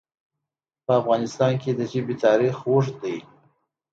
په 0.85 0.91
افغانستان 1.01 1.53
کې 1.61 1.71
د 1.73 1.81
ژبې 1.91 2.15
تاریخ 2.25 2.55
اوږد 2.67 2.95
دی. 3.03 3.17